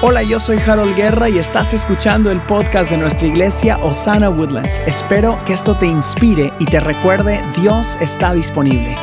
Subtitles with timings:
[0.00, 4.80] Hola, yo soy Harold Guerra y estás escuchando el podcast de nuestra iglesia Osana Woodlands.
[4.86, 8.96] Espero que esto te inspire y te recuerde, Dios está disponible.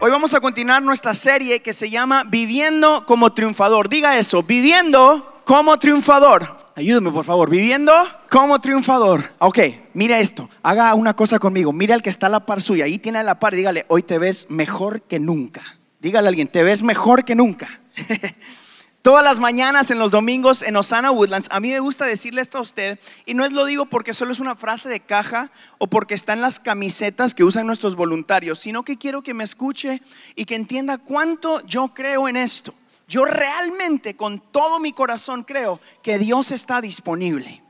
[0.00, 3.90] Hoy vamos a continuar nuestra serie que se llama Viviendo como triunfador.
[3.90, 6.56] Diga eso, viviendo como triunfador.
[6.74, 7.92] Ayúdame por favor, viviendo
[8.30, 9.32] como triunfador.
[9.38, 9.58] Ok,
[9.92, 12.98] mira esto, haga una cosa conmigo, mira al que está a la par suya, ahí
[12.98, 15.76] tiene a la par dígale, hoy te ves mejor que nunca.
[16.00, 17.80] Dígale a alguien, te ves mejor que nunca.
[19.04, 22.56] Todas las mañanas en los domingos en Osana Woodlands, a mí me gusta decirle esto
[22.56, 25.88] a usted, y no es lo digo porque solo es una frase de caja o
[25.88, 30.00] porque está en las camisetas que usan nuestros voluntarios, sino que quiero que me escuche
[30.36, 32.72] y que entienda cuánto yo creo en esto.
[33.06, 37.63] Yo realmente con todo mi corazón creo que Dios está disponible.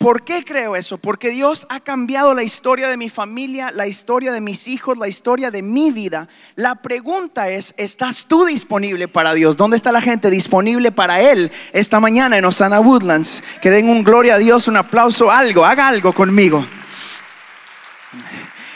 [0.00, 0.96] ¿Por qué creo eso?
[0.96, 5.08] Porque Dios ha cambiado la historia de mi familia, la historia de mis hijos, la
[5.08, 6.26] historia de mi vida.
[6.54, 9.58] La pregunta es, ¿estás tú disponible para Dios?
[9.58, 13.42] ¿Dónde está la gente disponible para Él esta mañana en Osana Woodlands?
[13.60, 16.64] Que den un gloria a Dios, un aplauso, algo, haga algo conmigo.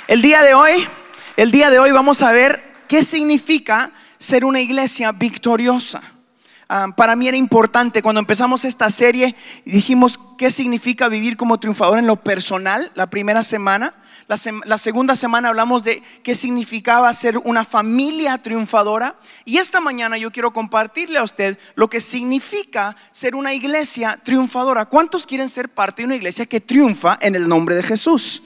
[0.06, 0.86] El día de hoy,
[1.38, 6.02] el día de hoy vamos a ver qué significa ser una iglesia victoriosa.
[6.68, 11.98] Ah, para mí era importante cuando empezamos esta serie dijimos qué significa vivir como triunfador
[11.98, 13.94] en lo personal la primera semana.
[14.26, 19.16] La, segunda semana hablamos de qué significaba ser una familia triunfadora.
[19.44, 24.86] Y esta mañana yo quiero compartirle a usted lo que significa ser una iglesia triunfadora.
[24.86, 28.42] ¿Cuántos quieren ser parte de una iglesia que triunfa en el nombre de Jesús?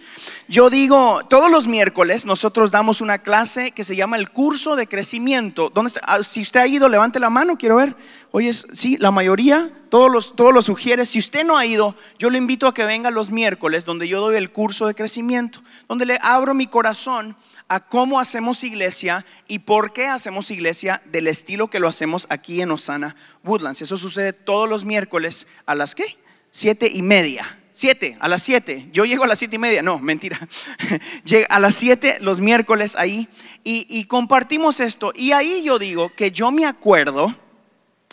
[0.51, 4.87] Yo digo, todos los miércoles nosotros damos una clase que se llama el curso de
[4.87, 5.69] crecimiento.
[5.69, 7.95] ¿Dónde ah, Si usted ha ido, levante la mano, quiero ver.
[8.31, 11.05] Oye, sí, la mayoría, todos los, todos los sugiere.
[11.05, 14.23] Si usted no ha ido, yo le invito a que venga los miércoles, donde yo
[14.23, 17.37] doy el curso de crecimiento, donde le abro mi corazón
[17.69, 22.63] a cómo hacemos iglesia y por qué hacemos iglesia del estilo que lo hacemos aquí
[22.63, 23.83] en Osana Woodlands.
[23.83, 26.17] Eso sucede todos los miércoles a las qué?
[26.51, 27.45] Siete y media.
[27.79, 28.89] Siete, a las siete.
[28.93, 29.83] Yo llego a las siete y media.
[29.83, 30.41] No, mentira.
[31.25, 33.29] Llega a las siete los miércoles ahí
[33.63, 35.13] y, compartimos esto.
[35.15, 37.33] Y ahí yo digo que yo me acuerdo,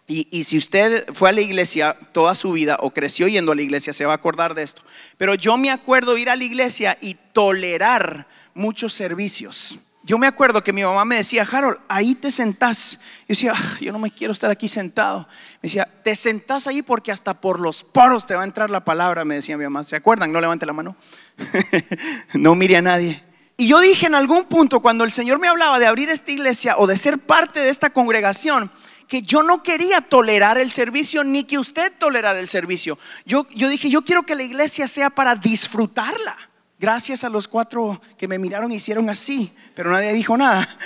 [0.07, 3.55] y, y, si usted fue a la iglesia toda su vida o creció yendo a
[3.55, 4.83] la iglesia, se va a acordar de esto.
[5.17, 9.79] Pero yo me acuerdo ir a la iglesia y tolerar muchos servicios.
[10.05, 12.99] Yo me acuerdo que mi mamá me decía, Harold, ahí te sentás.
[13.21, 15.27] Yo decía, ah, yo no me quiero estar aquí sentado.
[15.63, 18.83] Me decía, te sentás ahí porque hasta por los poros te va a entrar la
[18.83, 19.83] palabra, me decía mi mamá.
[19.83, 20.31] ¿Se acuerdan?
[20.31, 20.95] No levante la mano.
[22.35, 23.23] no mire a nadie.
[23.57, 26.77] Y yo dije en algún punto, cuando el Señor me hablaba de abrir esta iglesia
[26.77, 28.69] o de ser parte de esta congregación,
[29.07, 32.99] que yo no quería tolerar el servicio ni que usted tolerara el servicio.
[33.25, 36.37] Yo, yo dije, yo quiero que la iglesia sea para disfrutarla.
[36.77, 40.77] Gracias a los cuatro que me miraron hicieron así, pero nadie dijo nada.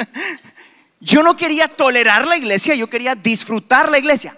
[1.00, 4.34] yo no quería tolerar la iglesia, yo quería disfrutar la iglesia.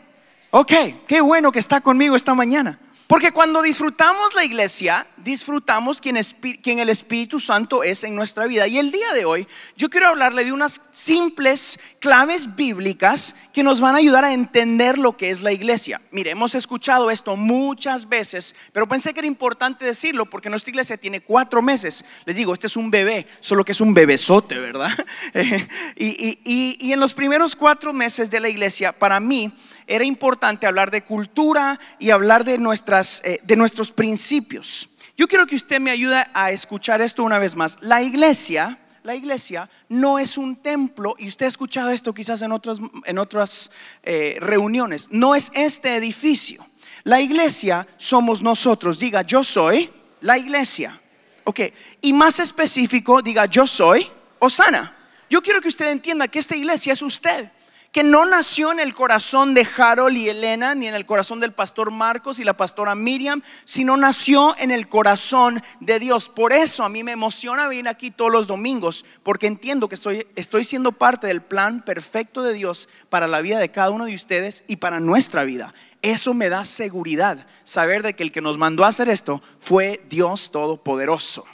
[0.51, 0.73] Ok,
[1.07, 2.79] qué bueno que está conmigo esta mañana.
[3.09, 8.69] Porque cuando disfrutamos la iglesia, disfrutamos quien, el Espíritu Santo es en nuestra vida.
[8.69, 9.49] Y el día de hoy
[9.79, 14.99] yo quiero hablarle de unas simples claves bíblicas que nos van a ayudar a entender
[14.99, 16.03] lo que es la iglesia.
[16.11, 20.99] Mire, hemos escuchado esto muchas veces, pero pensé que era importante decirlo porque nuestra iglesia
[20.99, 22.05] tiene cuatro meses.
[22.27, 24.93] Les digo, este es un bebé, solo que es un bebesote, ¿verdad?
[25.97, 26.39] y,
[26.79, 29.51] y en los primeros cuatro meses de la iglesia, para mí,
[29.89, 34.91] era importante hablar de cultura y hablar de, nuestras, eh, de nuestros principios.
[35.17, 37.79] Yo quiero que usted me ayude a escuchar esto una vez más.
[37.81, 42.53] La iglesia, la iglesia no es un templo, y usted ha escuchado esto quizás en,
[42.53, 43.71] otras, en otras
[44.03, 46.65] eh, reuniones, no es este edificio.
[47.05, 48.99] La iglesia somos nosotros.
[48.99, 49.91] Diga, yo soy
[50.21, 51.01] la iglesia.
[51.45, 51.61] Ok,
[52.03, 54.07] y más específico, diga, yo soy
[54.39, 54.95] Osana.
[55.31, 57.51] Yo quiero que usted entienda que esta iglesia es usted
[57.93, 61.53] que no nació en el corazón de Harold y Elena, ni en el corazón del
[61.53, 66.29] pastor Marcos y la pastora Miriam, sino nació en el corazón de Dios.
[66.29, 70.65] Por eso a mí me emociona venir aquí todos los domingos, porque entiendo que estoy,
[70.65, 74.65] siendo parte del plan perfecto de Dios para la vida de cada uno de ustedes
[74.69, 75.73] y para nuestra vida.
[76.03, 80.05] Eso me da seguridad, saber de que el que nos mandó a hacer esto fue
[80.09, 81.45] Dios Todopoderoso.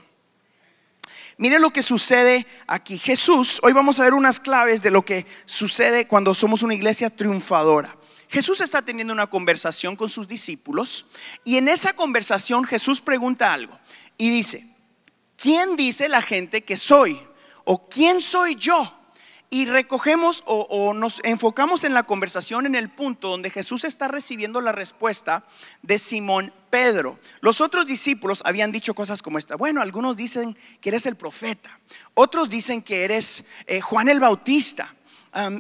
[1.37, 2.99] Mire lo que sucede aquí.
[2.99, 7.11] Jesús, hoy vamos a ver unas claves de lo que sucede cuando somos una iglesia
[7.11, 7.97] triunfadora.
[8.29, 11.07] Jesús está teniendo una conversación con sus discípulos
[11.45, 13.79] y en esa conversación Jesús pregunta algo
[14.17, 14.67] y dice,
[15.37, 17.21] ¿quién dice la gente que soy?
[17.65, 18.93] ¿O quién soy yo?
[19.55, 24.61] Y recogemos o, nos enfocamos en la conversación en el punto donde Jesús está recibiendo
[24.61, 25.45] la respuesta
[25.81, 27.21] de Simón Pedro.
[27.41, 29.55] Los otros discípulos habían dicho cosas como esta.
[29.55, 31.79] Bueno, algunos dicen que eres el profeta,
[32.15, 34.93] otros dicen que eres eh, Juan el Bautista.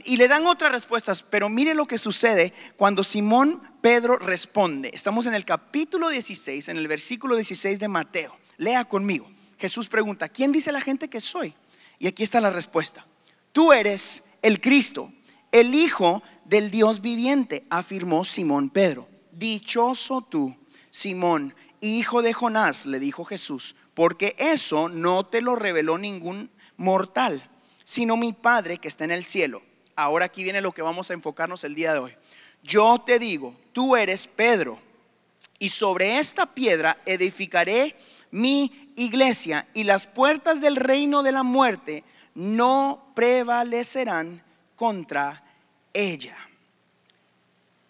[0.04, 4.90] y le dan otras respuestas, pero mire lo que sucede cuando Simón Pedro responde.
[4.92, 8.36] Estamos en el capítulo 16, en el versículo 16 de Mateo.
[8.56, 9.30] Lea conmigo.
[9.56, 11.54] Jesús pregunta, ¿quién dice la gente que soy?
[12.00, 13.06] Y aquí está la respuesta.
[13.54, 15.12] Tú eres el Cristo,
[15.52, 19.08] el Hijo del Dios viviente, afirmó Simón Pedro.
[19.30, 20.56] Dichoso tú,
[20.90, 27.48] Simón, hijo de Jonás, le dijo Jesús, porque eso no te lo reveló ningún mortal,
[27.84, 29.62] sino mi Padre que está en el cielo.
[29.94, 32.12] Ahora aquí viene lo que vamos a enfocarnos el día de hoy.
[32.64, 34.80] Yo te digo, tú eres Pedro,
[35.60, 37.94] y sobre esta piedra edificaré
[38.32, 42.02] mi iglesia, y las puertas del reino de la muerte
[42.34, 44.42] no prevalecerán
[44.76, 45.42] contra
[45.92, 46.36] ella.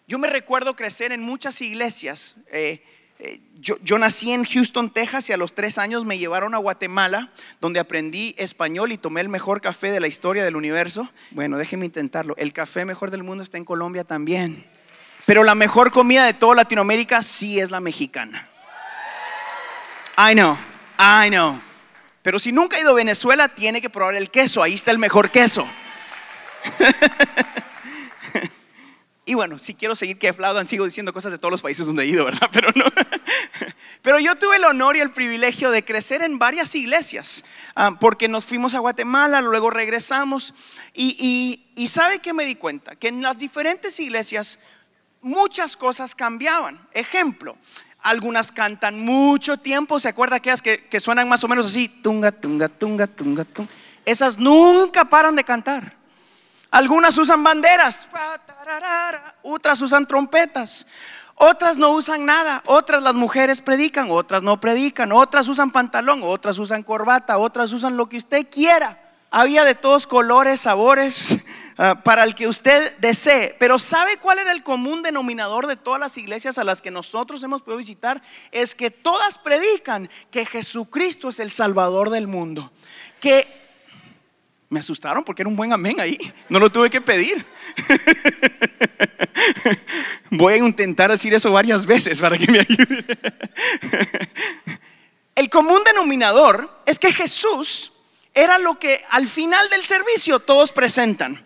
[0.07, 2.35] Yo me recuerdo crecer en muchas iglesias.
[2.51, 2.83] Eh,
[3.17, 7.31] eh, yo, nací en Houston, Texas y a los tres años me llevaron a Guatemala,
[7.61, 11.09] donde aprendí español y tomé el mejor café de la historia del universo.
[11.31, 12.35] Bueno, déjenme intentarlo.
[12.37, 14.65] El café mejor del mundo está en Colombia también.
[15.25, 18.47] Pero la mejor comida de toda Latinoamérica sí es la mexicana.
[20.17, 20.55] I know,
[20.99, 21.59] I know.
[22.25, 24.63] Pero si nunca ha ido a Venezuela, tiene que probar el queso.
[24.63, 25.67] Ahí está el mejor queso.
[29.27, 32.03] Y bueno, si quiero seguir que aplaudan, sigo diciendo cosas de todos los países donde
[32.03, 32.47] he ido, ¿verdad?
[32.53, 32.85] Pero no.
[34.03, 37.43] Pero yo tuve el honor y el privilegio de crecer en varias iglesias,
[37.75, 40.53] ah, porque nos fuimos a Guatemala, luego regresamos.
[40.93, 42.95] Y, y, ¿sabe qué me di cuenta?
[42.95, 44.59] Que en las diferentes iglesias
[45.23, 46.79] muchas cosas cambiaban.
[46.93, 47.57] Ejemplo,
[48.05, 51.89] algunas cantan mucho tiempo, ¿se acuerda aquellas que, que suenan más o menos así?
[51.89, 53.69] Tunga, tunga, tunga, tunga, tunga.
[54.05, 55.95] Esas nunca paran de cantar.
[56.69, 58.07] Algunas usan banderas,
[59.41, 60.85] otras usan trompetas,
[61.33, 66.59] otras no usan nada, otras las mujeres predican, otras no predican, otras usan pantalón, otras
[66.59, 68.99] usan corbata, otras usan lo que usted quiera.
[69.31, 71.37] Había de todos colores, sabores,
[71.77, 73.55] ah, para el que usted desee.
[73.59, 77.43] Pero ¿sabe cuál era el común denominador de todas las iglesias a las que nosotros
[77.43, 78.21] hemos podido visitar?
[78.51, 82.71] Es que todas predican que Jesucristo es el Salvador del mundo.
[83.19, 83.65] Que
[84.69, 86.17] me asustaron porque era un buen amén ahí.
[86.49, 87.45] No lo tuve que pedir.
[90.31, 93.05] Voy a intentar decir eso varias veces para que me ayude.
[95.35, 97.91] El común denominador es que Jesús
[98.33, 101.44] era lo que al final del servicio todos presentan.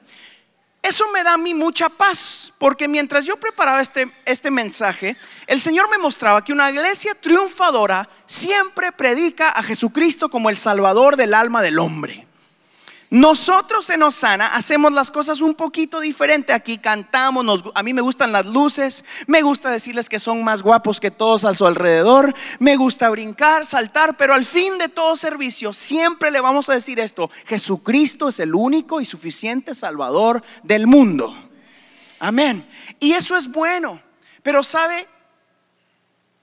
[0.81, 5.59] Eso me da a mí mucha paz, porque mientras yo preparaba este, este mensaje, el
[5.59, 11.33] Señor me mostraba que una iglesia triunfadora siempre predica a Jesucristo como el Salvador del
[11.33, 12.28] alma del hombre.
[13.11, 16.53] Nosotros en Osana hacemos las cosas un poquito diferente.
[16.53, 20.99] Aquí cantamos, a mí me gustan las luces, me gusta decirles que son más guapos
[20.99, 25.73] que todos a su alrededor, me gusta brincar, saltar, pero al fin de todo servicio
[25.73, 31.35] siempre le vamos a decir esto, Jesucristo es el único y suficiente Salvador del mundo.
[32.19, 32.67] Amén.
[32.99, 33.99] Y eso es bueno,
[34.43, 35.07] pero sabe,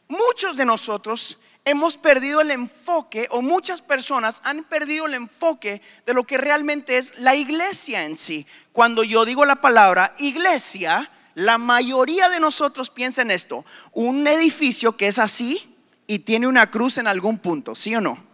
[0.09, 6.15] muchos de nosotros hemos perdido el enfoque o muchas personas han perdido el enfoque de
[6.15, 8.47] lo que realmente es la iglesia en sí.
[8.73, 14.97] Cuando yo digo la palabra iglesia, la mayoría de nosotros piensa en esto, un edificio
[14.97, 15.77] que es así
[16.07, 18.25] y tiene una cruz en algún punto, ¿sí o no?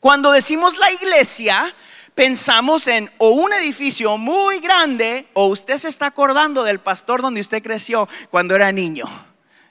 [0.00, 1.74] Cuando decimos la iglesia,
[2.14, 7.42] pensamos en o un edificio muy grande o usted se está acordando del pastor donde
[7.42, 9.04] usted creció cuando era niño.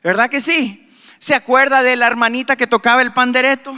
[0.03, 0.82] ¿Verdad que sí?
[1.23, 3.73] ¿Se acuerda de la hermanita que tocaba el pandereto?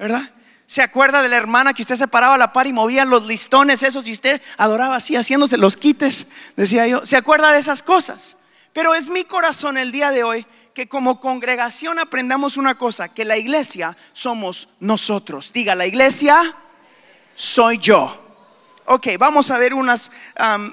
[0.00, 0.32] ¿Verdad?
[0.66, 3.24] ¿Se acuerda de la hermana que usted se paraba a la par y movía los
[3.24, 6.26] listones esos y usted adoraba así haciéndose los quites?
[6.56, 7.06] Decía yo.
[7.06, 8.36] ¿Se acuerda de esas cosas?
[8.72, 13.24] Pero es mi corazón el día de hoy que como congregación aprendamos una cosa, que
[13.24, 15.52] la iglesia somos nosotros.
[15.52, 16.52] Diga, la iglesia
[17.32, 18.26] soy yo.
[18.86, 20.10] Ok, vamos a ver unas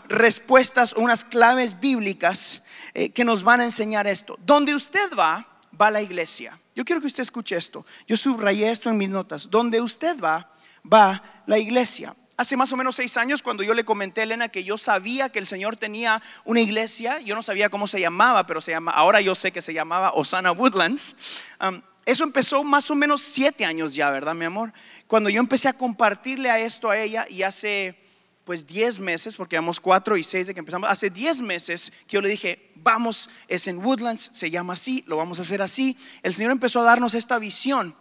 [0.07, 2.63] respuestas, unas claves bíblicas
[2.95, 4.39] eh, que nos van a enseñar esto.
[4.43, 6.57] Donde usted va, va la iglesia.
[6.75, 7.85] Yo quiero que usted escuche esto.
[8.07, 9.49] Yo subrayé esto en mis notas.
[9.49, 10.49] Donde usted va,
[10.91, 12.15] va la iglesia.
[12.37, 15.29] Hace más o menos seis años, cuando yo le comenté a Elena que yo sabía
[15.29, 18.91] que el Señor tenía una iglesia, yo no sabía cómo se llamaba, pero se llama,
[18.91, 21.15] ahora yo sé que se llamaba Osana Woodlands.
[21.61, 24.73] Um, eso empezó más o menos siete años ya, ¿verdad, mi amor?
[25.07, 28.04] Cuando yo empecé a compartirle a esto a ella y hace
[28.45, 32.13] pues 10 meses, porque llevamos 4 y 6 de que empezamos, hace 10 meses que
[32.13, 35.97] yo le dije, vamos, es en Woodlands, se llama así, lo vamos a hacer así.
[36.21, 37.95] El Señor empezó a darnos esta visión.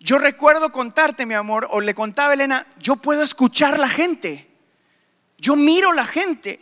[0.00, 4.48] Yo recuerdo contarte, mi amor, o le contaba Elena, yo puedo escuchar la gente,
[5.36, 6.58] yo miro la gente,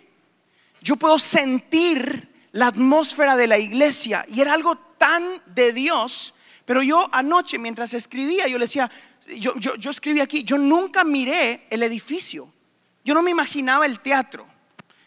[0.82, 6.34] yo puedo sentir la atmósfera de la iglesia y era algo tan de Dios.
[6.64, 8.90] Pero yo anoche, mientras escribía, yo le decía,
[9.38, 12.52] yo, yo escribí aquí, yo nunca miré el edificio.
[13.04, 14.46] Yo no me imaginaba el teatro,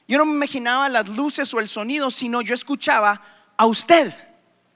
[0.08, 3.22] yo no me imaginaba las luces o el sonido, sino yo escuchaba
[3.58, 4.14] a usted.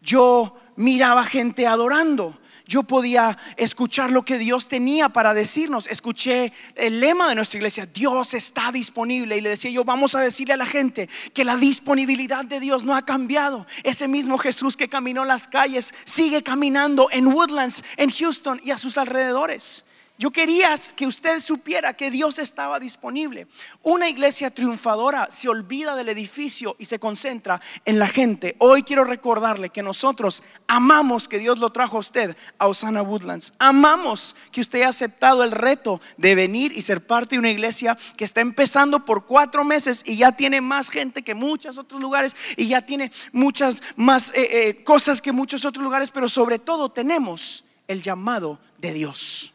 [0.02, 5.88] Yo miraba gente adorando, yo podía escuchar lo que Dios tenía para decirnos.
[5.88, 9.38] Escuché el lema de nuestra iglesia, Dios está disponible.
[9.38, 12.86] Y le decía yo, vamos a decirle a la gente que la disponibilidad de Dios
[12.86, 13.68] no ha cambiado.
[13.84, 18.78] Ese mismo Jesús que caminó las calles sigue caminando en Woodlands, en Houston y a
[18.78, 19.84] sus alrededores.
[20.22, 23.48] Yo quería que usted supiera que Dios estaba disponible.
[23.82, 28.56] Una iglesia triunfadora se olvida del edificio y se concentra en la gente.
[28.60, 33.54] Hoy quiero recordarle que nosotros amamos que Dios lo trajo a usted a Osana Woodlands.
[33.58, 37.98] Amamos que usted haya aceptado el reto de venir y ser parte de una iglesia
[38.16, 42.36] que está empezando por cuatro meses y ya tiene más gente que muchos otros lugares
[42.58, 46.90] y ya tiene muchas más eh, eh, cosas que muchos otros lugares, pero sobre todo
[46.92, 49.54] tenemos el llamado de Dios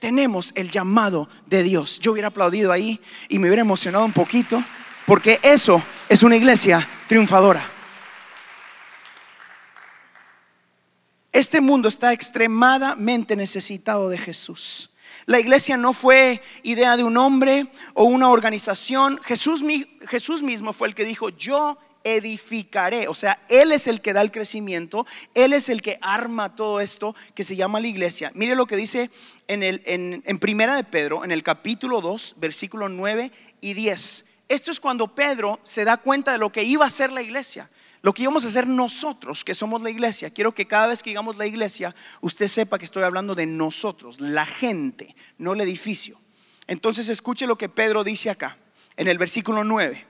[0.00, 2.00] tenemos el llamado de Dios.
[2.00, 4.64] Yo hubiera aplaudido ahí y me hubiera emocionado un poquito,
[5.06, 7.64] porque eso es una iglesia triunfadora.
[11.32, 14.90] Este mundo está extremadamente necesitado de Jesús.
[15.26, 19.20] La iglesia no fue idea de un hombre o una organización.
[19.22, 19.62] Jesús,
[20.08, 23.08] Jesús mismo fue el que dijo, yo edificaré.
[23.08, 26.80] O sea, Él es el que da el crecimiento, Él es el que arma todo
[26.80, 28.30] esto que se llama la iglesia.
[28.34, 29.10] Mire lo que dice
[29.48, 33.30] en, el, en, Primera de Pedro, en el capítulo 2, versículo 9
[33.60, 34.26] y 10.
[34.48, 37.68] Esto es cuando Pedro se da cuenta de lo que iba a ser la iglesia.
[38.02, 40.30] Lo que íbamos a hacer nosotros, que somos la iglesia.
[40.30, 44.20] Quiero que cada vez que digamos la iglesia, usted sepa que estoy hablando de nosotros,
[44.20, 46.18] la gente, no el edificio.
[46.66, 48.56] Entonces escuche lo que Pedro dice acá,
[48.96, 50.09] en el versículo 9.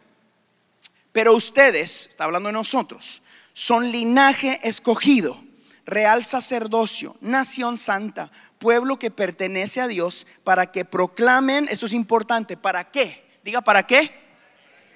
[1.12, 5.40] Pero ustedes, está hablando de nosotros, son linaje escogido,
[5.84, 12.56] real sacerdocio, nación santa, pueblo que pertenece a Dios, para que proclamen, eso es importante,
[12.56, 13.28] ¿para qué?
[13.42, 14.20] Diga, ¿para qué?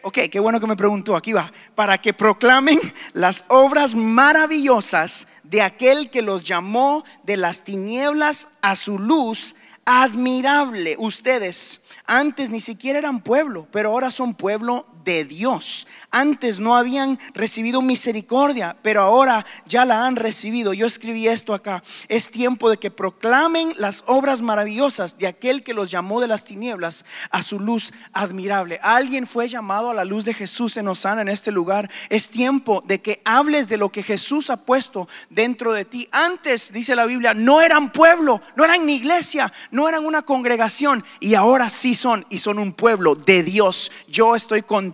[0.03, 2.79] Ok, qué bueno que me preguntó, aquí va, para que proclamen
[3.15, 9.57] las obras maravillosas de aquel que los llamó de las tinieblas a su luz
[9.87, 10.97] admirable.
[10.99, 15.87] Ustedes antes ni siquiera eran pueblo, pero ahora son pueblo de Dios.
[16.11, 20.73] Antes no habían recibido misericordia, pero ahora ya la han recibido.
[20.73, 21.83] Yo escribí esto acá.
[22.09, 26.45] Es tiempo de que proclamen las obras maravillosas de aquel que los llamó de las
[26.45, 28.79] tinieblas a su luz admirable.
[28.83, 31.91] Alguien fue llamado a la luz de Jesús en Osana en este lugar.
[32.09, 36.09] Es tiempo de que hables de lo que Jesús ha puesto dentro de ti.
[36.13, 41.05] Antes, dice la Biblia, no eran pueblo, no eran ni iglesia, no eran una congregación
[41.21, 43.91] y ahora sí son y son un pueblo de Dios.
[44.09, 44.93] Yo estoy con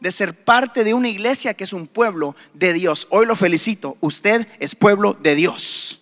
[0.00, 3.06] de ser parte de una iglesia que es un pueblo de Dios.
[3.10, 6.00] Hoy lo felicito, usted es pueblo de Dios.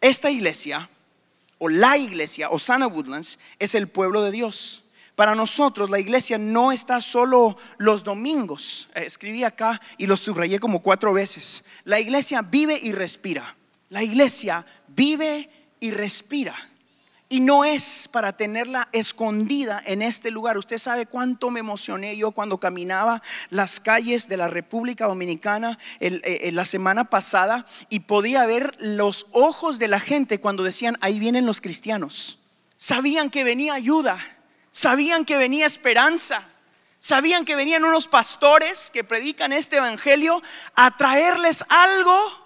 [0.00, 0.88] Esta iglesia,
[1.58, 4.84] o la iglesia, o Sana Woodlands, es el pueblo de Dios.
[5.14, 8.88] Para nosotros la iglesia no está solo los domingos.
[8.94, 11.64] Eh, escribí acá y lo subrayé como cuatro veces.
[11.84, 13.54] La iglesia vive y respira.
[13.90, 16.56] La iglesia vive y respira.
[17.32, 20.58] Y no es para tenerla escondida en este lugar.
[20.58, 26.50] Usted sabe cuánto me emocioné yo cuando caminaba las calles de la República Dominicana eh,
[26.52, 31.46] la semana pasada y podía ver los ojos de la gente cuando decían, ahí vienen
[31.46, 32.38] los cristianos.
[32.76, 34.18] Sabían que venía ayuda,
[34.70, 36.46] sabían que venía esperanza.
[36.98, 40.40] Sabían que venían unos pastores que predican este evangelio
[40.76, 42.41] a traerles algo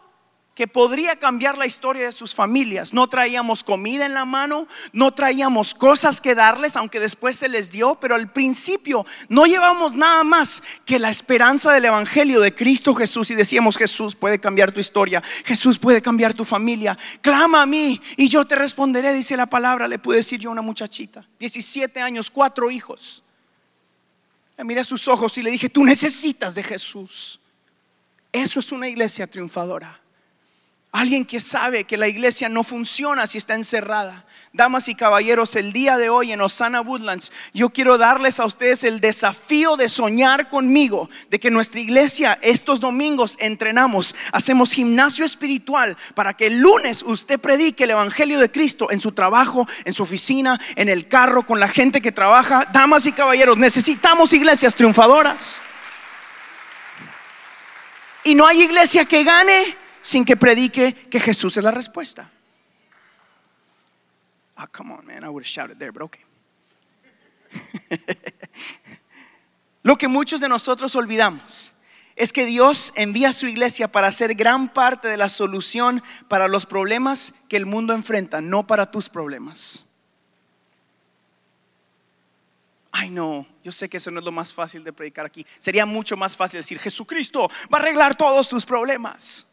[0.57, 2.95] que podría cambiar la historia de sus familias.
[2.95, 7.71] No traíamos comida en la mano, no traíamos cosas que darles, aunque después se les
[7.71, 12.95] dio, pero al principio no llevamos nada más que la esperanza del Evangelio de Cristo
[12.95, 17.67] Jesús y decíamos, Jesús puede cambiar tu historia, Jesús puede cambiar tu familia, clama a
[17.67, 21.23] mí y yo te responderé, dice la palabra, le pude decir yo a una muchachita,
[21.39, 23.23] 17 años, cuatro hijos.
[24.57, 27.41] Le miré a sus ojos y le dije, tú necesitas de Jesús.
[28.33, 30.01] Eso es una iglesia triunfadora.
[30.97, 34.25] Alguien que sabe que la iglesia no funciona si está encerrada.
[34.55, 38.83] Damas y caballeros, el día de hoy en Osana Woodlands, yo quiero darles a ustedes
[38.83, 45.99] el desafío de soñar conmigo, de que nuestra iglesia estos domingos entrenamos, hacemos gimnasio espiritual
[46.15, 50.03] para que el lunes usted predique el Evangelio de Cristo en su trabajo, en su
[50.03, 52.67] oficina, en el carro, con la gente que trabaja.
[52.73, 55.61] Damas y caballeros, necesitamos iglesias triunfadoras.
[58.25, 62.31] Y no hay iglesia que gane sin que predique que Jesús es la respuesta.
[64.55, 65.25] Ah, come on, man.
[65.25, 66.23] I would have shouted there, but okay.
[69.83, 71.73] Lo que muchos de nosotros olvidamos
[72.15, 76.47] es que Dios envía a su iglesia para ser gran parte de la solución para
[76.47, 79.85] los problemas que el mundo enfrenta, no para tus problemas.
[82.93, 85.45] Ay, no, yo sé que eso no es lo más fácil de predicar aquí.
[85.59, 89.46] Sería mucho más fácil decir, Jesucristo va a arreglar todos tus problemas.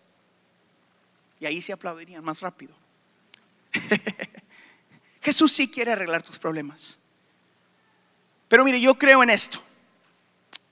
[1.44, 2.74] Y ahí se aplaudirían más rápido.
[5.22, 6.98] Jesús sí quiere arreglar tus problemas.
[8.48, 9.62] Pero mire, yo creo en esto.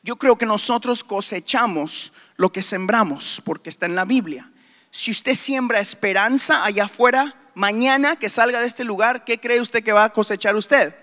[0.01, 4.50] Yo creo que nosotros cosechamos lo que sembramos, porque está en la Biblia.
[4.92, 9.84] Si usted siembra esperanza allá afuera, mañana que salga de este lugar, ¿qué cree usted
[9.84, 10.96] que va a cosechar usted?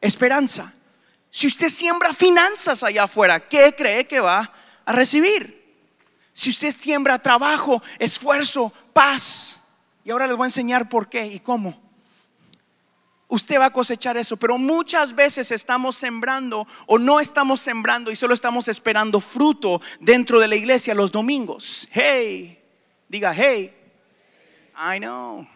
[0.00, 0.72] Esperanza.
[1.30, 4.50] Si usted siembra finanzas allá afuera, ¿qué cree que va
[4.86, 5.63] a recibir?
[6.34, 9.58] Si usted siembra trabajo, esfuerzo, paz.
[10.04, 11.82] Y ahora les voy a enseñar por qué y cómo
[13.34, 14.36] usted va a cosechar eso.
[14.36, 20.40] Pero muchas veces estamos sembrando o no estamos sembrando y solo estamos esperando fruto dentro
[20.40, 21.88] de la iglesia los domingos.
[21.90, 22.58] Hey,
[23.08, 23.74] diga, hey,
[24.76, 25.46] I know.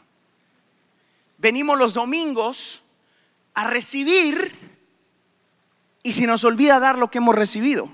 [1.39, 2.83] Venimos los domingos
[3.55, 4.53] a recibir
[6.03, 7.89] y se nos olvida dar lo que hemos recibido.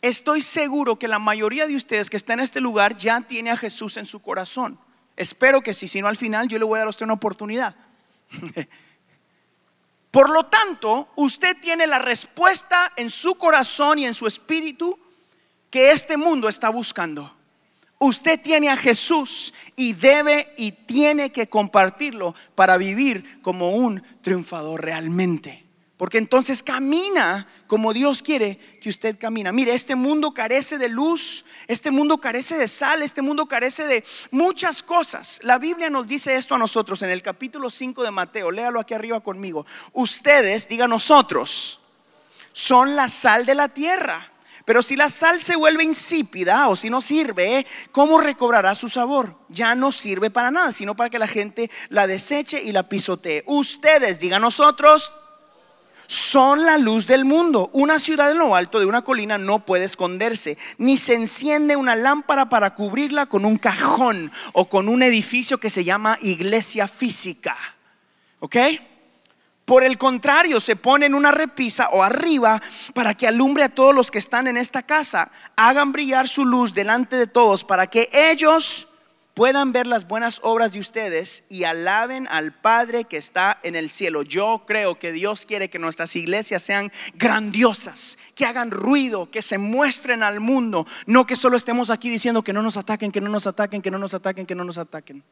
[0.00, 3.56] Estoy seguro que la mayoría de ustedes que están en este lugar ya tiene a
[3.56, 4.78] Jesús en su corazón.
[5.16, 7.14] Espero que sí, si no al final yo le voy a dar a usted una
[7.14, 7.74] oportunidad.
[10.10, 14.98] Por lo tanto, usted tiene la respuesta en su corazón y en su espíritu
[15.70, 17.34] que este mundo está buscando.
[17.98, 24.82] Usted tiene a Jesús y debe y tiene que compartirlo para vivir como un triunfador
[24.82, 25.67] realmente.
[25.98, 29.50] Porque entonces camina como Dios quiere que usted camina.
[29.50, 34.04] Mire, este mundo carece de luz, este mundo carece de sal, este mundo carece de
[34.30, 35.40] muchas cosas.
[35.42, 38.52] La Biblia nos dice esto a nosotros en el capítulo 5 de Mateo.
[38.52, 39.66] Léalo aquí arriba conmigo.
[39.92, 41.80] Ustedes, diga nosotros,
[42.52, 44.30] son la sal de la tierra.
[44.64, 49.34] Pero si la sal se vuelve insípida o si no sirve, ¿cómo recobrará su sabor?
[49.48, 53.42] Ya no sirve para nada, sino para que la gente la deseche y la pisotee.
[53.46, 55.12] Ustedes, diga nosotros,
[56.08, 57.68] son la luz del mundo.
[57.74, 61.94] Una ciudad en lo alto de una colina no puede esconderse, ni se enciende una
[61.94, 67.56] lámpara para cubrirla con un cajón o con un edificio que se llama iglesia física.
[68.40, 68.56] ¿Ok?
[69.66, 72.62] Por el contrario, se pone en una repisa o arriba
[72.94, 75.30] para que alumbre a todos los que están en esta casa.
[75.56, 78.87] Hagan brillar su luz delante de todos para que ellos
[79.38, 83.88] puedan ver las buenas obras de ustedes y alaben al Padre que está en el
[83.88, 84.22] cielo.
[84.22, 89.56] Yo creo que Dios quiere que nuestras iglesias sean grandiosas, que hagan ruido, que se
[89.56, 93.30] muestren al mundo, no que solo estemos aquí diciendo que no nos ataquen, que no
[93.30, 95.22] nos ataquen, que no nos ataquen, que no nos ataquen.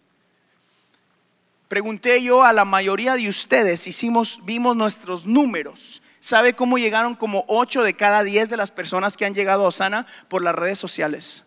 [1.67, 6.01] Pregunté yo a la mayoría de ustedes, hicimos, vimos nuestros números.
[6.21, 9.69] ¿Sabe cómo llegaron como 8 de cada 10 de las personas que han llegado a
[9.69, 11.46] Osana por las redes sociales?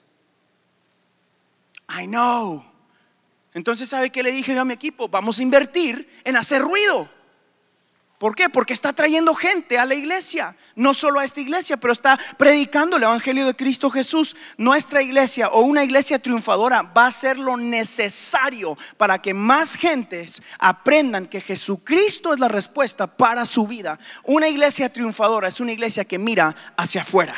[1.90, 2.64] I know.
[3.54, 5.08] Entonces, ¿sabe qué le dije a mi equipo?
[5.08, 7.10] Vamos a invertir en hacer ruido.
[8.20, 8.50] ¿Por qué?
[8.50, 10.56] Porque está trayendo gente a la iglesia.
[10.76, 14.36] No solo a esta iglesia, pero está predicando el Evangelio de Cristo Jesús.
[14.58, 20.42] Nuestra iglesia o una iglesia triunfadora va a ser lo necesario para que más gentes
[20.60, 23.98] aprendan que Jesucristo es la respuesta para su vida.
[24.26, 27.36] Una iglesia triunfadora es una iglesia que mira hacia afuera.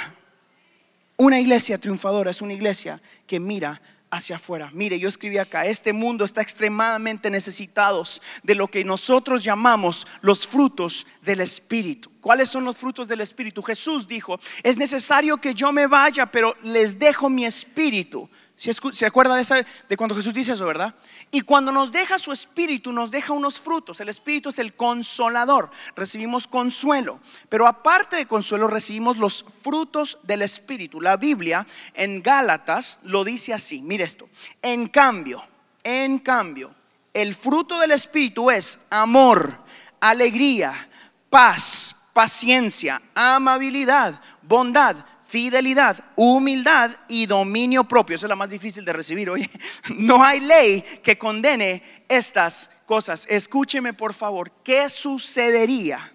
[1.16, 3.80] Una iglesia triunfadora es una iglesia que mira
[4.12, 4.70] hacia afuera.
[4.74, 10.46] Mire, yo escribí acá, este mundo está extremadamente necesitados de lo que nosotros llamamos los
[10.46, 12.12] frutos del Espíritu.
[12.20, 13.64] ¿Cuáles son los frutos del Espíritu?
[13.64, 18.30] Jesús dijo, es necesario que yo me vaya, pero les dejo mi Espíritu.
[18.62, 20.94] ¿Se acuerda de, de cuando Jesús dice eso, verdad?
[21.32, 24.00] Y cuando nos deja su espíritu, nos deja unos frutos.
[24.02, 25.72] El espíritu es el consolador.
[25.96, 27.20] Recibimos consuelo.
[27.50, 31.02] Pero aparte de consuelo, recibimos los frutos del espíritu.
[31.02, 33.82] La Biblia en Gálatas lo dice así.
[33.82, 34.30] Mire esto.
[34.62, 35.44] En cambio,
[35.84, 36.72] en cambio,
[37.16, 39.58] el fruto del espíritu es amor,
[40.00, 40.88] alegría,
[41.32, 44.98] paz, paciencia, amabilidad, bondad
[45.32, 48.18] fidelidad, humildad y dominio propio.
[48.18, 49.30] Esa es la más difícil de recibir.
[49.30, 49.50] Oye,
[49.96, 53.26] no hay ley que condene estas cosas.
[53.30, 56.12] Escúcheme por favor, ¿qué sucedería?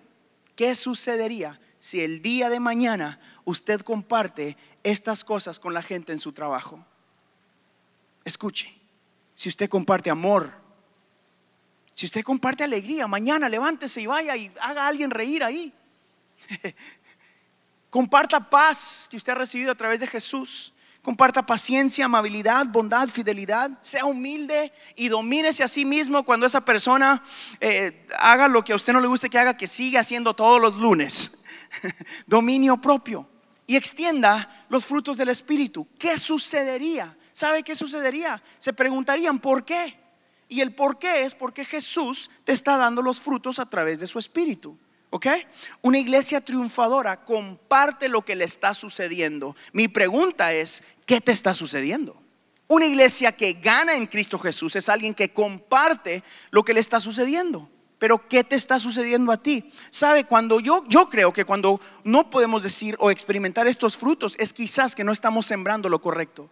[0.55, 6.18] ¿Qué sucedería si el día de mañana usted comparte estas cosas con la gente en
[6.18, 6.85] su trabajo?
[8.22, 8.70] Escuche,
[9.35, 10.52] si usted comparte amor,
[11.94, 15.72] si usted comparte alegría, mañana levántese y vaya y haga a alguien reír ahí.
[17.96, 20.74] Comparta paz que usted ha recibido a través de Jesús.
[21.00, 23.70] Comparta paciencia, amabilidad, bondad, fidelidad.
[23.80, 27.24] Sea humilde y domínese a sí mismo cuando esa persona
[27.59, 30.61] eh, haga lo que a usted no le guste que haga, que siga haciendo todos
[30.61, 31.42] los lunes.
[32.26, 33.26] Dominio propio.
[33.66, 35.88] Y extienda los frutos del Espíritu.
[35.98, 37.16] ¿Qué sucedería?
[37.32, 38.42] ¿Sabe qué sucedería?
[38.59, 39.98] Se preguntarían, ¿por qué?
[40.50, 44.06] Y el por qué es porque Jesús te está dando los frutos a través de
[44.06, 44.76] su Espíritu.
[45.83, 49.57] Una iglesia triunfadora comparte lo que le está sucediendo.
[49.72, 52.16] Mi pregunta es, ¿qué te está sucediendo?
[52.68, 57.00] Una iglesia que gana en Cristo Jesús es alguien que comparte lo que le está
[57.00, 57.68] sucediendo.
[57.98, 59.70] Pero ¿qué te está sucediendo a ti?
[59.90, 64.52] Sabe, cuando yo yo creo que cuando no podemos decir o experimentar estos frutos es
[64.52, 66.50] quizás que no estamos sembrando lo correcto.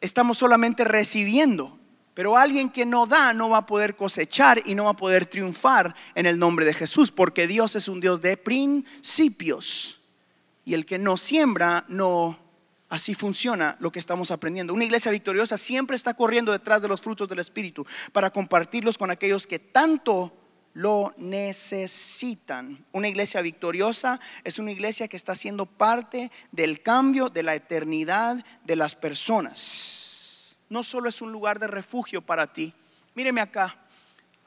[0.00, 1.78] Estamos solamente recibiendo.
[2.14, 5.26] Pero alguien que no da no va a poder cosechar y no va a poder
[5.26, 10.00] triunfar en el nombre de Jesús, porque Dios es un Dios de principios.
[10.64, 12.38] Y el que no siembra no
[12.94, 14.72] Así funciona lo que estamos aprendiendo.
[14.72, 19.10] Una iglesia victoriosa siempre está corriendo detrás de los frutos del Espíritu para compartirlos con
[19.10, 20.32] aquellos que tanto
[20.74, 22.84] lo necesitan.
[22.92, 28.44] Una iglesia victoriosa es una iglesia que está siendo parte del cambio de la eternidad
[28.64, 30.03] de las personas.
[30.68, 32.72] No solo es un lugar de refugio para ti.
[33.14, 33.76] Míreme acá.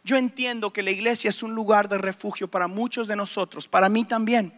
[0.04, 3.90] Yo entiendo que la iglesia es un lugar de refugio para muchos de nosotros, para
[3.90, 4.54] mí también.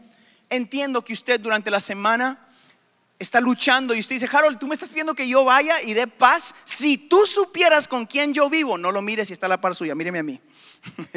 [0.48, 2.48] Entiendo que usted durante la semana
[3.17, 6.08] está luchando y usted dice, Harold, tú me estás pidiendo que yo vaya y dé
[6.08, 6.56] paz.
[6.65, 9.95] Si tú supieras con quién yo vivo, no lo mires si está la par suya,
[9.95, 10.39] míreme a mí.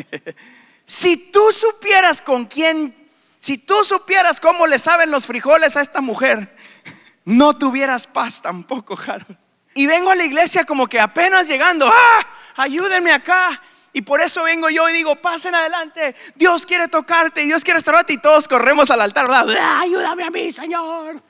[0.87, 2.94] si tú supieras con quién,
[3.38, 6.57] si tú supieras cómo le saben los frijoles a esta mujer,
[7.24, 9.41] no tuvieras paz tampoco, Harold.
[9.74, 13.61] Y vengo a la iglesia como que apenas llegando, ah, ayúdenme acá.
[13.94, 18.14] Y por eso vengo yo y digo, pasen adelante, Dios quiere tocarte, Dios quiere restaurarte
[18.14, 19.56] y todos corremos al altar, ¿verdad?
[19.61, 21.22] Ah, ayúdame a mí, Señor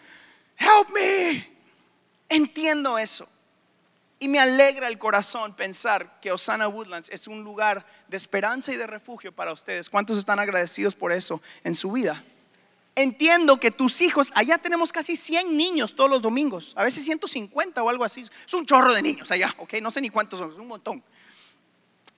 [0.63, 1.53] help me.
[2.29, 3.29] Entiendo eso.
[4.19, 8.77] Y me alegra el corazón pensar que Osana Woodlands es un lugar de esperanza y
[8.77, 9.91] de refugio para ustedes.
[9.91, 12.25] ¿Cuántos están agradecidos por eso en su vida?
[12.95, 17.83] Entiendo que tus hijos, allá tenemos casi 100 niños todos los domingos, a veces 150
[17.83, 18.21] o algo así.
[18.21, 21.03] Es un chorro de niños allá, ok, no sé ni cuántos son, es un montón.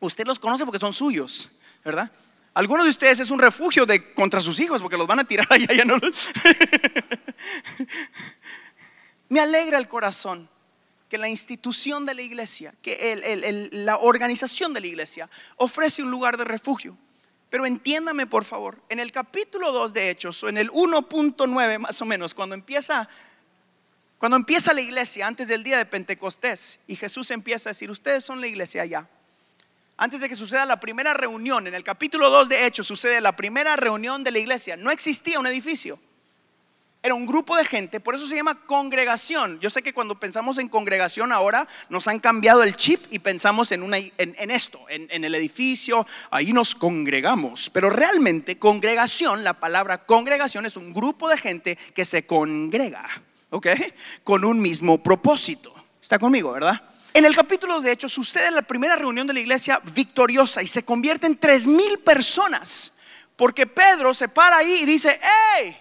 [0.01, 1.51] Usted los conoce porque son suyos,
[1.85, 2.11] ¿verdad?
[2.55, 5.47] Algunos de ustedes es un refugio de, contra sus hijos porque los van a tirar
[5.51, 5.69] allá.
[5.75, 5.97] Ya no
[9.29, 10.49] Me alegra el corazón
[11.09, 16.37] que la institución de la iglesia, que la organización de la iglesia ofrece un lugar
[16.37, 16.97] de refugio.
[17.55, 22.03] Pero entiéndame por favor, en el capítulo 2 de Hechos, o en el 1.9 más
[22.03, 23.09] o menos, cuando empieza,
[24.19, 28.25] cuando empieza la iglesia, antes del día de Pentecostés, y Jesús empieza a decir, ustedes
[28.25, 29.09] son la iglesia allá
[29.97, 33.37] antes de que suceda la primera reunión, en el capítulo 2 de Hechos sucede la
[33.37, 34.77] primera reunión de la iglesia.
[34.77, 36.01] No existía un edificio.
[37.05, 39.61] Era un grupo de gente, por eso se llama congregación.
[39.61, 43.73] Yo sé que cuando pensamos en congregación ahora nos han cambiado el chip y pensamos
[43.73, 47.69] en, en, esto, en, en el edificio, ahí nos congregamos.
[47.69, 53.07] Pero realmente congregación, la palabra congregación es un grupo de gente que se congrega,
[53.51, 53.67] ¿ok?
[54.23, 55.75] Con un mismo propósito.
[56.01, 56.81] ¿Está conmigo, verdad?
[57.13, 60.87] En el capítulo de Hechos sucede la primera reunión de la iglesia victoriosa y se
[60.87, 62.95] convierte en tres mil personas.
[63.37, 65.21] Porque Pedro se para ahí y dice,
[65.55, 65.77] hey,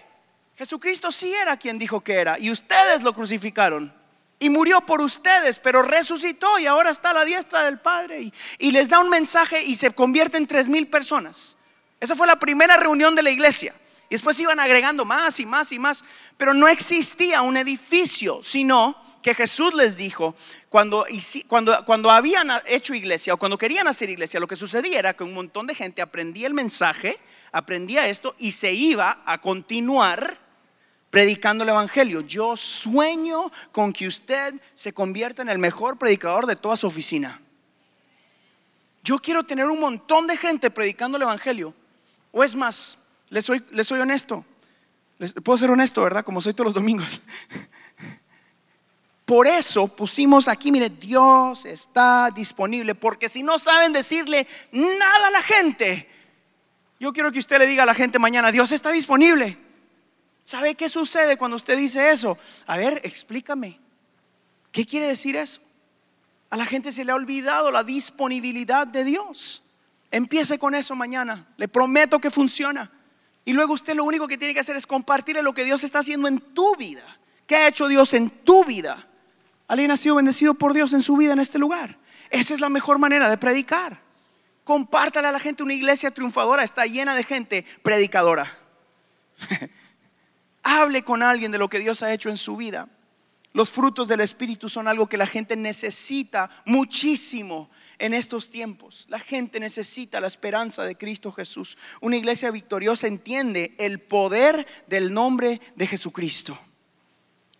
[0.56, 3.92] Jesucristo sí era quien dijo que era y ustedes lo crucificaron.
[4.38, 8.30] Y murió por ustedes, pero resucitó y ahora está a la diestra del Padre.
[8.58, 11.56] Y, les da un mensaje y se convierte en tres mil personas.
[12.00, 13.72] Esa fue la primera reunión de la iglesia.
[14.10, 16.04] Y después iban agregando más y más y más.
[16.36, 20.34] Pero no existía un edificio, sino que Jesús les dijo,
[20.68, 21.06] cuando,
[21.46, 25.24] cuando, cuando habían hecho iglesia o cuando querían hacer iglesia, lo que sucedía era que
[25.24, 27.18] un montón de gente aprendía el mensaje,
[27.50, 30.43] aprendía esto y se iba a continuar
[31.14, 32.22] predicando el Evangelio.
[32.22, 37.40] Yo sueño con que usted se convierta en el mejor predicador de toda su oficina.
[39.04, 41.72] Yo quiero tener un montón de gente predicando el Evangelio.
[42.32, 42.98] O es más,
[43.30, 44.44] les soy, soy honesto.
[45.44, 46.24] Puedo ser honesto, ¿verdad?
[46.24, 47.22] Como soy todos los domingos.
[49.24, 55.30] Por eso pusimos aquí, mire, Dios está disponible, porque si no saben decirle nada a
[55.30, 56.10] la gente,
[56.98, 59.63] yo quiero que usted le diga a la gente mañana, Dios está disponible.
[60.44, 62.38] ¿Sabe qué sucede cuando usted dice eso?
[62.66, 63.80] A ver, explícame.
[64.70, 65.60] ¿Qué quiere decir eso?
[66.50, 69.62] A la gente se le ha olvidado la disponibilidad de Dios.
[70.10, 71.48] Empiece con eso mañana.
[71.56, 72.92] Le prometo que funciona.
[73.46, 76.00] Y luego usted lo único que tiene que hacer es compartirle lo que Dios está
[76.00, 77.18] haciendo en tu vida.
[77.46, 79.08] ¿Qué ha hecho Dios en tu vida?
[79.66, 81.96] Alguien ha sido bendecido por Dios en su vida en este lugar.
[82.28, 83.98] Esa es la mejor manera de predicar.
[84.62, 88.52] Compártale a la gente una iglesia triunfadora, está llena de gente predicadora.
[90.64, 92.88] Hable con alguien de lo que Dios ha hecho en su vida.
[93.52, 99.06] Los frutos del Espíritu son algo que la gente necesita muchísimo en estos tiempos.
[99.08, 101.78] La gente necesita la esperanza de Cristo Jesús.
[102.00, 106.58] Una iglesia victoriosa entiende el poder del nombre de Jesucristo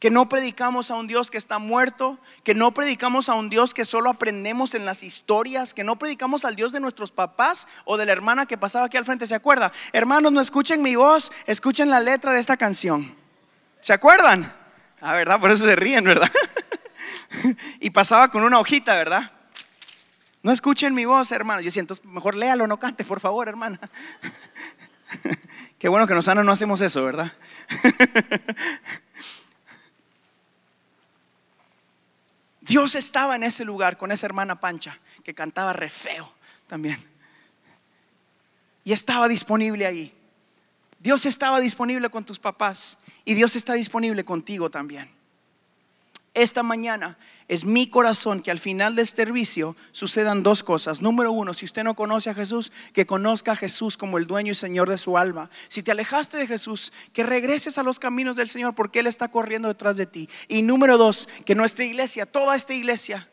[0.04, 3.72] que no predicamos a un Dios que está muerto, que no predicamos a un Dios
[3.72, 7.96] que solo aprendemos en las historias, que no predicamos al Dios de nuestros papás o
[7.96, 9.72] de la hermana que pasaba aquí al frente, ¿se acuerda?
[9.94, 13.14] Hermanos, no escuchen mi voz, escuchen la letra de esta canción.
[13.80, 14.52] ¿Se acuerdan?
[15.00, 15.40] Ah, ¿verdad?
[15.40, 16.30] Por eso se ríen, ¿verdad?
[17.80, 19.32] y pasaba con una hojita, ¿verdad?
[20.42, 21.62] No escuchen mi voz, hermano.
[21.62, 23.80] Yo siento, mejor léalo, no cante, por favor, hermana.
[25.78, 27.32] Qué bueno que nosotros no hacemos eso, ¿verdad?
[32.74, 36.32] Dios estaba en ese lugar con esa hermana Pancha que cantaba re feo
[36.66, 36.98] también.
[38.82, 40.12] Y estaba disponible ahí.
[40.98, 45.08] Dios estaba disponible con tus papás y Dios está disponible contigo también.
[46.34, 47.16] Esta mañana
[47.46, 51.00] es mi corazón que al final de este servicio sucedan dos cosas.
[51.00, 54.50] Número uno, si usted no conoce a Jesús, que conozca a Jesús como el dueño
[54.50, 55.48] y Señor de su alma.
[55.68, 59.28] Si te alejaste de Jesús, que regreses a los caminos del Señor porque Él está
[59.28, 60.28] corriendo detrás de ti.
[60.48, 63.28] Y número dos, que nuestra iglesia, toda esta iglesia,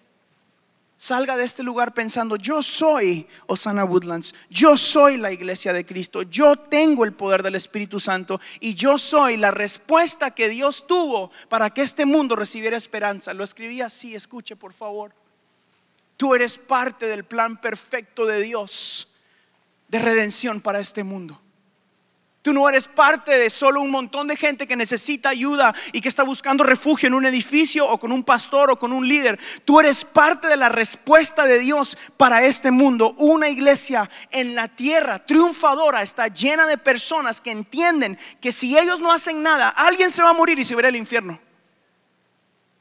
[1.01, 6.21] salga de este lugar pensando, yo soy Osana Woodlands, yo soy la iglesia de Cristo,
[6.21, 11.31] yo tengo el poder del Espíritu Santo y yo soy la respuesta que Dios tuvo
[11.49, 13.33] para que este mundo recibiera esperanza.
[13.33, 15.11] Lo escribí así, escuche por favor.
[16.17, 19.15] Tú eres parte del plan perfecto de Dios
[19.87, 21.40] de redención para este mundo.
[22.41, 26.09] Tú no eres parte de solo un montón de gente que necesita ayuda y que
[26.09, 29.39] está buscando refugio en un edificio o con un pastor o con un líder.
[29.63, 33.13] Tú eres parte de la respuesta de Dios para este mundo.
[33.19, 38.99] Una iglesia en la tierra triunfadora está llena de personas que entienden que si ellos
[38.99, 41.39] no hacen nada, alguien se va a morir y se verá el infierno.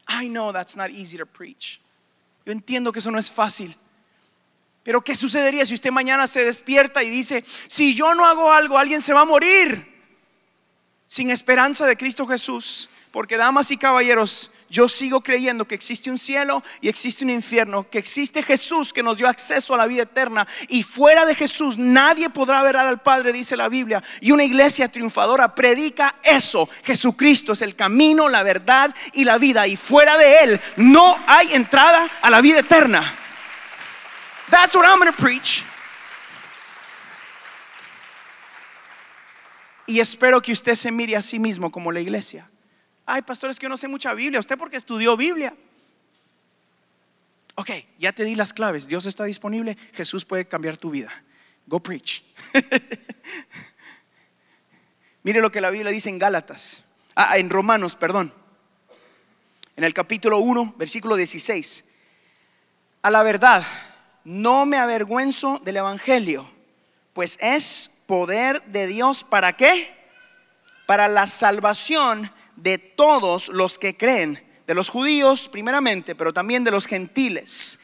[0.09, 1.81] I know that's not easy to preach.
[2.47, 3.77] Yo entiendo que eso no es fácil.
[4.83, 8.79] Pero ¿qué sucedería si usted mañana se despierta y dice, si yo no hago algo,
[8.79, 9.87] alguien se va a morir?
[11.07, 12.89] Sin esperanza de Cristo Jesús.
[13.11, 17.91] Porque damas y caballeros, yo sigo creyendo que existe un cielo y existe un infierno,
[17.91, 21.77] que existe Jesús que nos dio acceso a la vida eterna y fuera de Jesús
[21.77, 24.01] nadie podrá ver al Padre, dice la Biblia.
[24.21, 26.69] Y una iglesia triunfadora predica eso.
[26.85, 31.53] Jesucristo es el camino, la verdad y la vida y fuera de Él no hay
[31.53, 33.20] entrada a la vida eterna.
[34.51, 35.65] That's what I'm going to preach.
[39.87, 42.49] Y espero que usted se mire a sí mismo como la iglesia.
[43.07, 44.39] Ay, pastor, es que yo no sé mucha Biblia.
[44.39, 45.53] Usted porque estudió Biblia.
[47.57, 48.87] Ok, ya te di las claves.
[48.87, 49.77] Dios está disponible.
[49.93, 51.11] Jesús puede cambiar tu vida.
[51.67, 52.23] Go preach.
[55.25, 56.85] Mire lo que la Biblia dice en Gálatas.
[57.17, 58.33] Ah, en Romanos, perdón.
[59.77, 61.85] En el capítulo 1, versículo 16.
[63.03, 63.67] A la verdad
[64.25, 66.49] no me avergüenzo del Evangelio,
[67.13, 69.91] pues es poder de Dios para qué?
[70.87, 76.71] Para la salvación de todos los que creen, de los judíos primeramente, pero también de
[76.71, 77.81] los gentiles.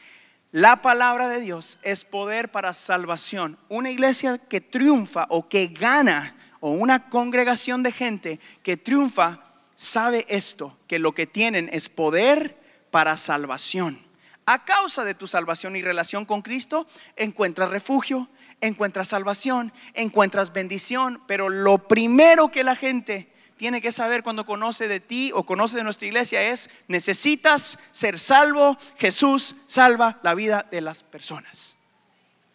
[0.51, 3.57] La palabra de Dios es poder para salvación.
[3.69, 9.43] Una iglesia que triunfa o que gana, o una congregación de gente que triunfa,
[9.75, 12.57] sabe esto, que lo que tienen es poder
[12.89, 14.06] para salvación
[14.47, 18.29] a causa de tu salvación y relación con Cristo, encuentras refugio,
[18.61, 21.21] encuentras salvación, encuentras bendición.
[21.27, 25.75] Pero lo primero que la gente tiene que saber cuando conoce de ti o conoce
[25.75, 31.75] de nuestra iglesia es, necesitas ser salvo, Jesús salva la vida de las personas.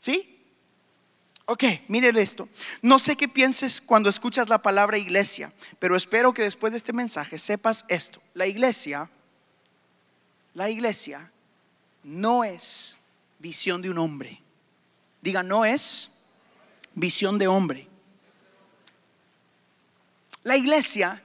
[0.01, 0.41] ¿Sí?
[1.45, 2.49] Ok, miren esto.
[2.81, 6.95] No sé qué pienses cuando escuchas la palabra iglesia, pero espero que después de este
[6.95, 8.23] mensaje sepas esto.
[8.33, 9.11] La iglesia,
[10.55, 11.32] la iglesia
[12.03, 12.99] no es
[13.39, 14.41] visión de un hombre.
[15.21, 16.19] Diga, no es
[16.95, 17.89] visión de hombre.
[20.43, 21.23] La iglesia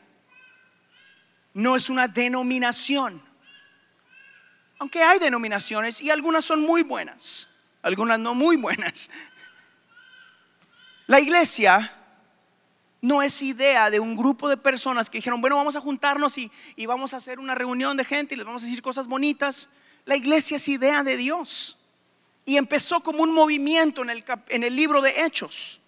[1.54, 3.22] no es una denominación.
[4.80, 7.48] Aunque hay denominaciones y algunas son muy buenas,
[7.82, 9.10] algunas no muy buenas.
[11.08, 11.92] La iglesia
[13.02, 16.52] no es idea de un grupo de personas que dijeron, bueno, vamos a juntarnos y,
[16.86, 19.70] vamos a hacer una reunión de gente y les vamos a decir cosas bonitas.
[20.08, 21.78] La iglesia es idea de Dios.
[22.46, 25.82] Y empezó como un movimiento en el, libro de Hechos.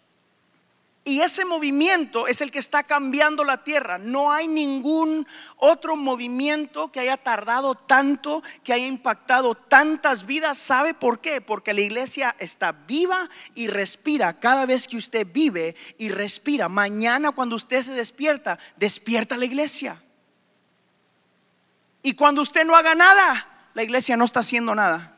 [1.06, 3.98] Y ese movimiento es el que está cambiando la tierra.
[3.98, 10.58] No hay ningún otro movimiento que haya tardado tanto, que haya impactado tantas vidas.
[10.58, 11.40] ¿Sabe por qué?
[11.40, 16.68] Porque la iglesia está viva y respira cada vez que usted vive y respira.
[16.68, 19.98] Mañana cuando usted se despierta, despierta la iglesia.
[22.04, 25.16] Y cuando usted no haga nada, la iglesia no está haciendo nada.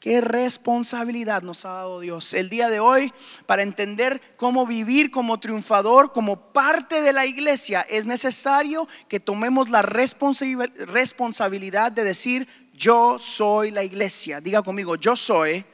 [0.00, 3.12] Qué responsabilidad nos ha dado Dios el día de hoy
[3.44, 7.82] para entender cómo vivir como triunfador, como parte de la iglesia.
[7.82, 14.40] Es necesario que tomemos la responsabilidad de decir, yo soy la iglesia.
[14.40, 15.66] Diga conmigo, yo soy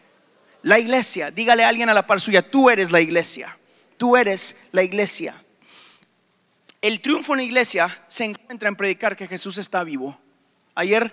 [0.62, 1.30] la iglesia.
[1.30, 3.56] Dígale a alguien a la par suya, tú eres la iglesia.
[3.96, 5.40] Tú eres la iglesia.
[6.82, 10.18] El triunfo en la iglesia se encuentra en predicar que Jesús está vivo.
[10.76, 11.12] Ayer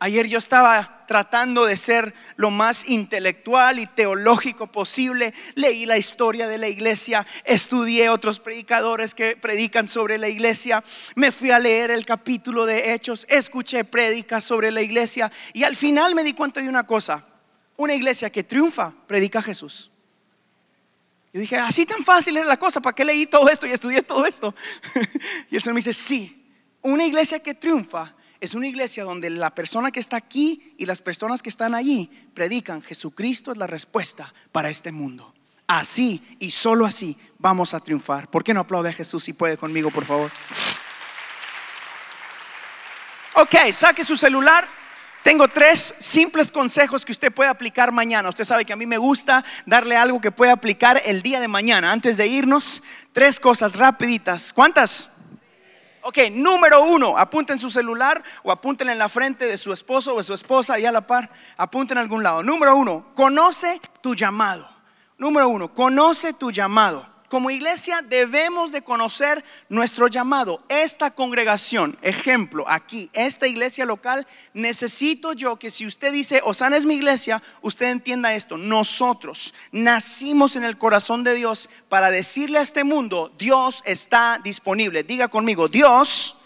[0.00, 5.34] Ayer yo estaba tratando de ser lo más intelectual y teológico posible.
[5.56, 10.84] Leí la historia de la iglesia, estudié otros predicadores que predican sobre la iglesia,
[11.16, 15.74] me fui a leer el capítulo de Hechos, escuché prédicas sobre la iglesia y al
[15.74, 17.24] final me di cuenta de una cosa.
[17.76, 19.90] Una iglesia que triunfa predica a Jesús.
[21.32, 24.02] Y dije, así tan fácil era la cosa, ¿para qué leí todo esto y estudié
[24.02, 24.54] todo esto?
[25.50, 26.44] y el Señor me dice, sí,
[26.82, 31.02] una iglesia que triunfa es una iglesia donde la persona que está aquí y las
[31.02, 35.34] personas que están allí predican, Jesucristo es la respuesta para este mundo.
[35.66, 38.30] Así y solo así vamos a triunfar.
[38.30, 40.30] ¿Por qué no aplaude a Jesús si puede conmigo, por favor?
[43.34, 44.68] Ok, saque su celular.
[45.22, 48.28] Tengo tres simples consejos que usted puede aplicar mañana.
[48.28, 51.48] Usted sabe que a mí me gusta darle algo que pueda aplicar el día de
[51.48, 51.92] mañana.
[51.92, 54.52] Antes de irnos, tres cosas rapiditas.
[54.52, 55.17] ¿Cuántas?
[56.08, 60.16] Ok, número uno, apunten su celular o apunten en la frente de su esposo o
[60.16, 62.42] de su esposa ahí a la par, apunten en algún lado.
[62.42, 64.66] Número uno, conoce tu llamado.
[65.18, 67.06] Número uno, conoce tu llamado.
[67.28, 70.62] Como iglesia debemos de conocer nuestro llamado.
[70.68, 76.86] Esta congregación, ejemplo, aquí, esta iglesia local, necesito yo que si usted dice, Osana es
[76.86, 78.56] mi iglesia, usted entienda esto.
[78.56, 85.02] Nosotros nacimos en el corazón de Dios para decirle a este mundo, Dios está disponible.
[85.02, 86.38] Diga conmigo, Dios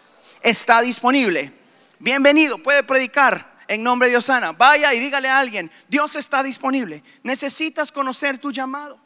[0.42, 1.53] está disponible.
[2.01, 4.51] Bienvenido, puede predicar en nombre de Osana.
[4.51, 7.05] Vaya y dígale a alguien, Dios está disponible.
[7.23, 9.02] Necesitas conocer tu llamado.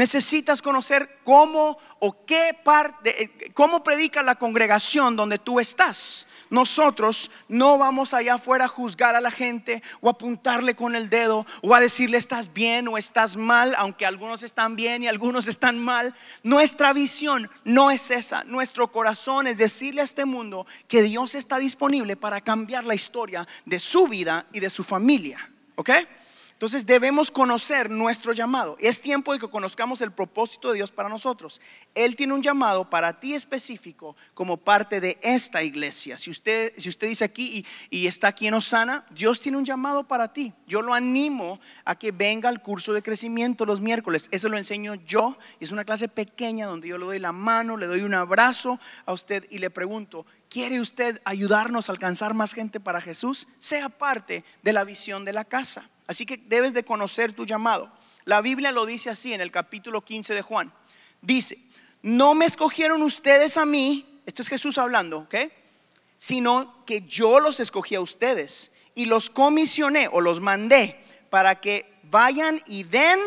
[0.00, 6.26] Necesitas conocer cómo o qué parte, eh, cómo predica la congregación donde tú estás.
[6.48, 11.44] Nosotros no vamos allá afuera a juzgar a la gente o apuntarle con el dedo
[11.60, 15.78] o a decirle estás bien o estás mal, aunque algunos están bien y algunos están
[15.78, 16.14] mal.
[16.42, 18.42] Nuestra visión no es esa.
[18.44, 23.46] Nuestro corazón es decirle a este mundo que Dios está disponible para cambiar la historia
[23.66, 25.46] de su vida y de su familia.
[25.74, 25.90] ¿Ok?
[26.60, 28.76] Entonces debemos conocer nuestro llamado.
[28.78, 31.58] Es tiempo de que conozcamos el propósito de Dios para nosotros.
[31.94, 36.18] Él tiene un llamado para ti específico como parte de esta iglesia.
[36.18, 39.64] Si usted, si usted dice aquí y, y está aquí en Osana, Dios tiene un
[39.64, 40.52] llamado para ti.
[40.66, 44.28] Yo lo animo a que venga al curso de crecimiento los miércoles.
[44.30, 45.38] Eso lo enseño yo.
[45.60, 49.14] Es una clase pequeña donde yo le doy la mano, le doy un abrazo a
[49.14, 53.48] usted y le pregunto, ¿quiere usted ayudarnos a alcanzar más gente para Jesús?
[53.58, 55.88] Sea parte de la visión de la casa.
[56.06, 57.90] Así que debes de conocer tu llamado.
[58.24, 60.72] La Biblia lo dice así en el capítulo 15 de Juan.
[61.22, 61.56] Dice,
[62.02, 65.34] no me escogieron ustedes a mí, esto es Jesús hablando, ¿ok?
[66.18, 71.86] Sino que yo los escogí a ustedes y los comisioné o los mandé para que
[72.10, 73.18] vayan y den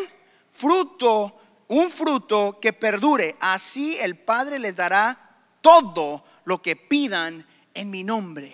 [0.52, 3.34] fruto, un fruto que perdure.
[3.40, 5.24] Así el Padre les dará
[5.62, 8.52] todo lo que pidan en mi nombre.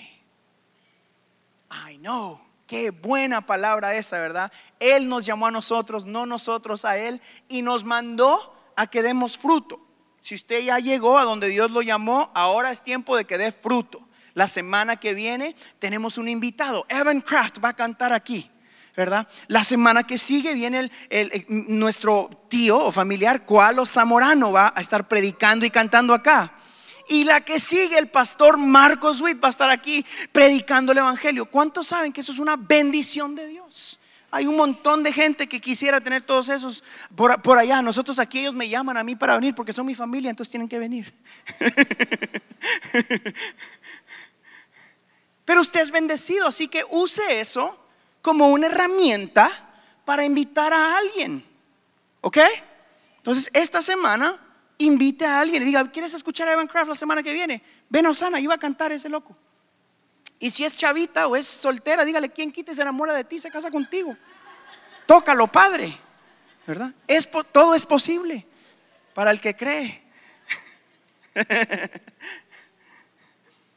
[1.88, 2.40] I know.
[2.66, 4.53] Qué buena palabra esa, ¿verdad?
[4.79, 9.37] Él nos llamó a nosotros, no nosotros a Él, y nos mandó a que demos
[9.37, 9.81] fruto.
[10.20, 13.50] Si usted ya llegó a donde Dios lo llamó, ahora es tiempo de que dé
[13.50, 14.00] fruto.
[14.35, 16.87] La semana que viene tenemos un invitado.
[16.88, 18.48] Evan Kraft va a cantar aquí.
[18.96, 19.26] ¿verdad?
[19.46, 25.09] La semana que sigue viene el, nuestro tío o familiar, Coalo Zamorano, va a estar
[25.09, 26.53] predicando y cantando acá.
[27.11, 31.44] Y la que sigue, el pastor Marcos Witt va a estar aquí predicando el Evangelio.
[31.44, 33.99] ¿Cuántos saben que eso es una bendición de Dios?
[34.31, 36.85] Hay un montón de gente que quisiera tener todos esos
[37.16, 37.83] por, por, allá.
[37.83, 40.68] Nosotros aquí ellos me llaman a mí para venir porque son mi familia, entonces tienen
[40.68, 41.12] que venir.
[45.44, 47.77] Pero usted es bendecido, así que use eso
[48.23, 49.51] como una herramienta
[50.05, 51.44] para invitar a alguien.
[52.20, 52.38] ¿Ok?
[53.16, 54.38] Entonces, esta semana
[54.80, 57.62] invite a alguien y diga, ¿quieres escuchar a Evan Craft la semana que viene?
[57.88, 59.36] Ven a Osana, iba a cantar ese loco.
[60.38, 63.50] Y si es chavita o es soltera, dígale, ¿quién quite se enamora de ti, se
[63.50, 64.16] casa contigo?
[65.06, 65.96] Tócalo, Padre.
[66.66, 66.92] ¿Verdad?
[67.06, 68.46] Es, todo es posible
[69.12, 70.02] para el que cree.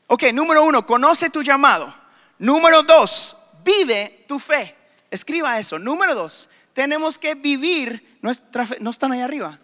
[0.07, 1.93] ok, número uno, conoce tu llamado.
[2.39, 4.75] Número dos, vive tu fe.
[5.11, 5.77] Escriba eso.
[5.77, 8.77] Número dos, tenemos que vivir fe.
[8.79, 9.59] No están ahí arriba.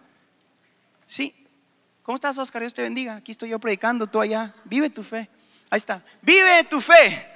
[1.10, 1.34] Sí.
[2.04, 2.62] ¿Cómo estás, Oscar?
[2.62, 3.16] Dios te bendiga.
[3.16, 4.54] Aquí estoy yo predicando, tú allá.
[4.66, 5.28] Vive tu fe.
[5.72, 6.06] Ahí está.
[6.22, 7.28] Vive tu fe.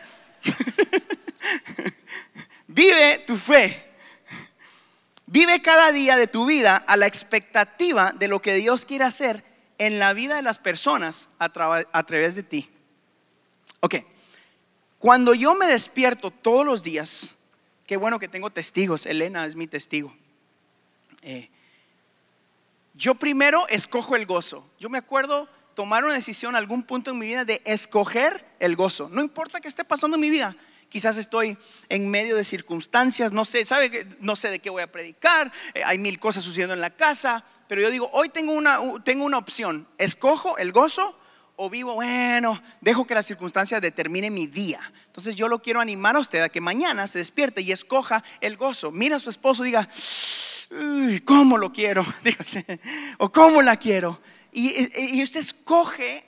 [2.67, 3.91] Vive tu fe.
[5.25, 9.43] Vive cada día de tu vida a la expectativa de lo que Dios quiere hacer
[9.79, 12.69] en la vida de las personas a, través de ti.
[13.79, 13.95] Ok,
[14.99, 17.37] cuando yo me despierto todos los días,
[17.87, 20.15] qué bueno que tengo testigos, Elena es mi testigo.
[21.23, 21.49] Eh,
[22.93, 24.67] yo primero escojo el gozo.
[24.79, 29.09] Yo me acuerdo tomar una decisión algún punto en mi vida de escoger el gozo.
[29.09, 30.55] No importa qué esté pasando en mi vida.
[30.89, 31.57] Quizás estoy
[31.89, 35.81] en medio de circunstancias, no sé, sabe no sé de qué voy a predicar, eh,
[35.83, 39.39] hay mil cosas sucediendo en la casa, pero yo digo, hoy tengo una, tengo una
[39.39, 41.19] opción, escojo el gozo
[41.55, 44.79] o vivo, bueno, dejo que las circunstancias determinen mi día.
[45.07, 48.55] Entonces yo lo quiero animar a usted a que mañana se despierte y escoja el
[48.55, 48.91] gozo.
[48.91, 49.71] Mira a su esposo y
[51.25, 52.05] ¿cómo lo quiero?
[53.17, 54.19] o ¿cómo la quiero?
[54.51, 56.23] Y, y usted escoge,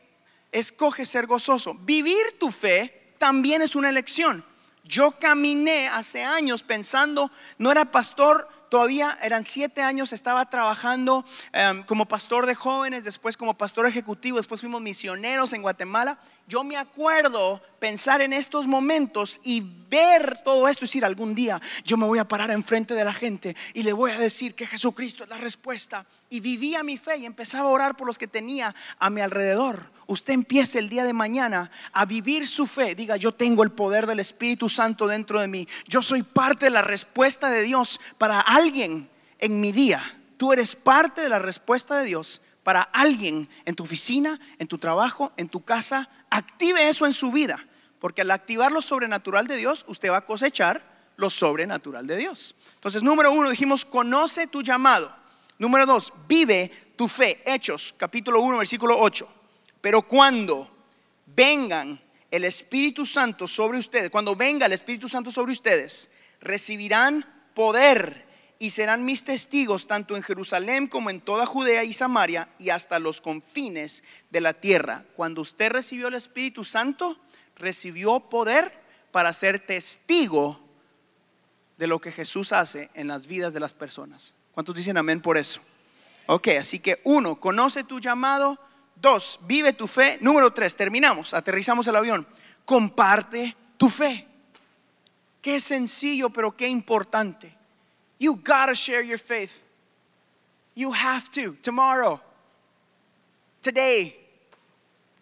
[0.52, 1.74] escoge ser gozoso.
[1.74, 4.44] Vivir tu fe también es una elección.
[4.84, 11.84] Yo caminé hace años pensando, no era pastor, todavía eran siete años, estaba trabajando em,
[11.84, 16.20] como pastor de jóvenes, después como pastor ejecutivo, después fuimos misioneros en Guatemala.
[16.48, 21.60] Yo me acuerdo pensar en estos momentos y ver todo esto y decir, algún día
[21.84, 24.68] yo me voy a parar enfrente de la gente y le voy a decir que
[24.68, 26.06] Jesucristo es la respuesta.
[26.30, 29.90] Y vivía mi fe y empezaba a orar por los que tenía a mi alrededor.
[30.06, 32.94] Usted empiece el día de mañana a vivir su fe.
[32.94, 35.68] Diga, yo tengo el poder del Espíritu Santo dentro de mí.
[35.88, 40.16] Yo soy parte de la respuesta de Dios para alguien en mi día.
[40.38, 44.78] Tú eres parte de la respuesta de Dios para alguien en tu oficina, en tu
[44.78, 47.64] trabajo, en tu casa, active eso en su vida,
[48.00, 50.84] porque al activar lo sobrenatural de Dios, usted va a cosechar
[51.18, 52.56] lo sobrenatural de Dios.
[52.76, 55.12] Entonces, número uno, dijimos, conoce tu llamado.
[55.58, 57.42] Número dos, vive tu fe.
[57.46, 59.28] Hechos, capítulo 1, versículo 8.
[59.80, 60.70] Pero cuando
[61.26, 66.10] vengan el Espíritu Santo sobre ustedes, cuando venga el Espíritu Santo sobre ustedes,
[66.42, 68.25] recibirán poder
[68.60, 73.00] y serán mis testigos tanto en Jerusalén como en toda Judea y Samaria y hasta
[73.00, 75.04] los confines de la tierra.
[75.16, 77.18] Cuando usted recibió el Espíritu Santo,
[77.56, 78.72] recibió poder
[79.12, 80.60] para ser testigo
[81.78, 84.34] de lo que Jesús hace en las vidas de las personas.
[84.54, 85.62] ¿Cuántos dicen amén por eso?
[86.28, 88.58] Ok, así que uno, conoce tu llamado.
[88.96, 90.18] Dos, vive tu fe.
[90.22, 92.26] Número tres, terminamos, aterrizamos el avión.
[92.64, 94.28] Comparte tu fe.
[95.42, 97.55] Qué sencillo, pero qué importante.
[98.18, 99.64] You gotta share your faith.
[100.74, 101.56] You have to.
[101.62, 102.20] Tomorrow.
[103.62, 104.16] Today.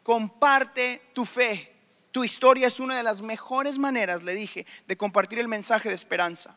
[0.03, 1.69] Comparte tu fe.
[2.11, 5.95] Tu historia es una de las mejores maneras, le dije, de compartir el mensaje de
[5.95, 6.55] esperanza.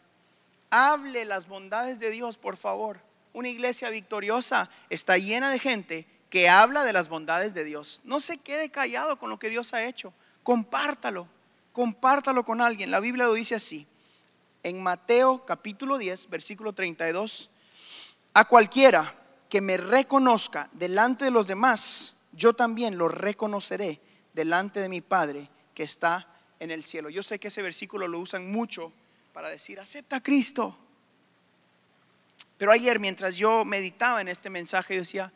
[0.70, 3.00] Hable las bondades de Dios, por favor.
[3.32, 8.02] Una iglesia victoriosa está llena de gente que habla de las bondades de Dios.
[8.04, 10.12] No se quede callado con lo que Dios ha hecho.
[10.42, 11.28] Compártalo.
[11.72, 12.90] Compártalo con alguien.
[12.90, 13.86] La Biblia lo dice así
[14.62, 17.50] en Mateo capítulo 10, versículo 32,
[18.34, 19.14] a cualquiera
[19.48, 24.00] que me reconozca delante de los demás, yo también lo reconoceré
[24.34, 26.26] delante de mi Padre que está
[26.60, 27.10] en el cielo.
[27.10, 28.92] Yo sé que ese versículo lo usan mucho
[29.32, 30.76] para decir, acepta a Cristo.
[32.58, 35.32] Pero ayer mientras yo meditaba en este mensaje, yo decía,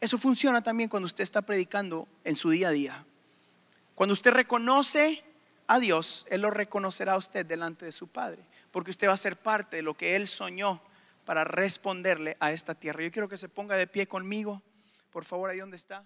[0.00, 3.04] eso funciona también cuando usted está predicando en su día a día.
[3.94, 5.24] Cuando usted reconoce
[5.66, 8.42] a Dios, Él lo reconocerá a usted delante de su Padre
[8.76, 10.82] porque usted va a ser parte de lo que Él soñó
[11.24, 13.02] para responderle a esta tierra.
[13.02, 14.60] Yo quiero que se ponga de pie conmigo,
[15.10, 16.04] por favor, ahí donde está.